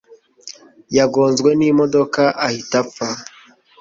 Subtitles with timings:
[0.97, 3.09] Yagonzwe n’imodoka ahita apfa.